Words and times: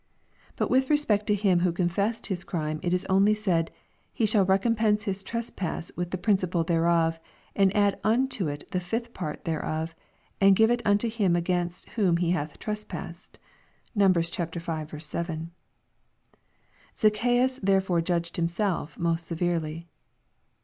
Bat 0.55 0.71
with 0.71 0.89
respect 0.89 1.27
to 1.27 1.35
him 1.35 1.59
who 1.59 1.71
confessed 1.71 2.25
his 2.25 2.43
crime 2.43 2.79
it 2.81 2.91
ia 2.91 2.99
only 3.07 3.35
said, 3.35 3.69
* 3.93 4.11
he 4.15 4.25
shall 4.25 4.43
recompense 4.43 5.03
his 5.03 5.21
trespass 5.21 5.91
with 5.95 6.09
the 6.09 6.17
princi})al 6.17 6.65
thereof, 6.65 7.19
and 7.55 7.75
add 7.75 7.99
unto 8.03 8.47
it 8.47 8.65
the 8.71 8.79
fifth 8.79 9.13
part 9.13 9.45
thereof, 9.45 9.93
and 10.41 10.55
give 10.55 10.71
it 10.71 10.81
unto 10.85 11.07
him 11.07 11.35
against 11.35 11.87
whom 11.89 12.17
he 12.17 12.31
hath 12.31 12.57
trespassed.* 12.57 13.37
(Numb. 13.93 14.13
v. 14.13 14.21
7.) 14.23 15.51
Zacchaeua 16.97 17.59
therefore 17.61 18.01
judged 18.01 18.37
himself 18.37 18.97
most 18.97 19.27
severely." 19.27 19.87